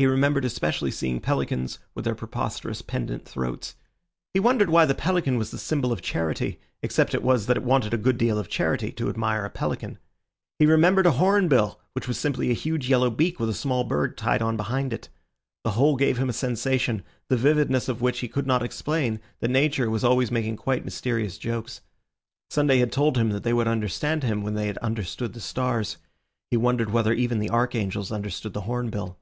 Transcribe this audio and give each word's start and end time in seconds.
He 0.00 0.06
remembered 0.06 0.46
especially 0.46 0.90
seeing 0.92 1.20
pelicans, 1.20 1.78
with 1.94 2.06
their 2.06 2.14
preposterous, 2.14 2.80
pendant 2.80 3.26
throats. 3.28 3.74
He 4.32 4.40
wondered 4.40 4.70
why 4.70 4.86
the 4.86 4.94
pelican 4.94 5.36
was 5.36 5.50
the 5.50 5.58
symbol 5.58 5.92
of 5.92 6.00
charity, 6.00 6.58
except 6.82 7.12
it 7.12 7.22
was 7.22 7.44
that 7.44 7.58
it 7.58 7.62
wanted 7.62 7.92
a 7.92 7.98
good 7.98 8.16
deal 8.16 8.38
of 8.38 8.48
charity 8.48 8.92
to 8.92 9.10
admire 9.10 9.44
a 9.44 9.50
pelican. 9.50 9.98
He 10.58 10.64
remembered 10.64 11.04
a 11.04 11.10
hornbill, 11.20 11.80
which 11.92 12.08
was 12.08 12.16
simply 12.18 12.48
a 12.50 12.54
huge 12.54 12.88
yellow 12.88 13.10
beak 13.10 13.38
with 13.38 13.50
a 13.50 13.52
small 13.52 13.84
bird 13.84 14.16
tied 14.16 14.40
on 14.40 14.56
behind 14.56 14.94
it. 14.94 15.10
The 15.64 15.72
whole 15.72 15.96
gave 15.96 16.16
him 16.16 16.30
a 16.30 16.32
sensation, 16.32 17.02
the 17.28 17.36
vividness 17.36 17.86
of 17.86 18.00
which 18.00 18.20
he 18.20 18.26
could 18.28 18.46
not 18.46 18.62
explain, 18.62 19.20
that 19.40 19.50
Nature 19.50 19.90
was 19.90 20.02
always 20.02 20.30
making 20.30 20.56
quite 20.56 20.82
mysterious 20.82 21.36
jokes. 21.36 21.82
Sunday 22.48 22.78
had 22.78 22.90
told 22.90 23.16
them 23.16 23.28
that 23.28 23.42
they 23.42 23.52
would 23.52 23.68
understand 23.68 24.22
him 24.22 24.40
when 24.42 24.54
they 24.54 24.68
had 24.68 24.78
understood 24.78 25.34
the 25.34 25.40
stars. 25.40 25.98
He 26.50 26.56
wondered 26.56 26.88
whether 26.88 27.12
even 27.12 27.38
the 27.38 27.50
archangels 27.50 28.10
understood 28.10 28.54
the 28.54 28.62
hornbill. 28.62 29.18